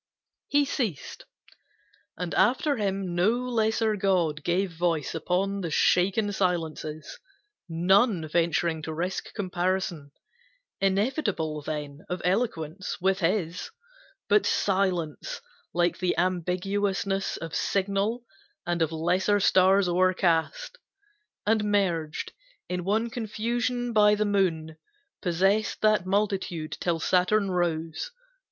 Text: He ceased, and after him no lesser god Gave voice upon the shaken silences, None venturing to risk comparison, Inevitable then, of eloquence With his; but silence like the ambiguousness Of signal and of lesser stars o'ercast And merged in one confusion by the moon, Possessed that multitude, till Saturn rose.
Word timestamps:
He 0.47 0.65
ceased, 0.65 1.25
and 2.17 2.33
after 2.33 2.77
him 2.77 3.13
no 3.13 3.29
lesser 3.33 3.95
god 3.95 4.43
Gave 4.43 4.71
voice 4.71 5.13
upon 5.13 5.61
the 5.61 5.69
shaken 5.69 6.31
silences, 6.31 7.19
None 7.69 8.27
venturing 8.27 8.81
to 8.81 8.95
risk 8.95 9.31
comparison, 9.35 10.11
Inevitable 10.79 11.61
then, 11.61 11.99
of 12.09 12.19
eloquence 12.25 12.99
With 12.99 13.19
his; 13.19 13.69
but 14.27 14.47
silence 14.47 15.39
like 15.71 15.99
the 15.99 16.15
ambiguousness 16.17 17.37
Of 17.37 17.53
signal 17.53 18.25
and 18.65 18.81
of 18.81 18.91
lesser 18.91 19.39
stars 19.39 19.87
o'ercast 19.87 20.79
And 21.45 21.63
merged 21.65 22.33
in 22.67 22.83
one 22.83 23.11
confusion 23.11 23.93
by 23.93 24.15
the 24.15 24.25
moon, 24.25 24.77
Possessed 25.21 25.81
that 25.81 26.07
multitude, 26.07 26.71
till 26.79 26.99
Saturn 26.99 27.51
rose. 27.51 28.09